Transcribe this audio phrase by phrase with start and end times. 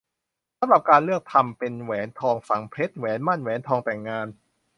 [0.59, 4.27] สำหรับการเลือกทำเป็นแหวนทองฝังเพชร แหวนหมั้น แหวนทองแต่งงาน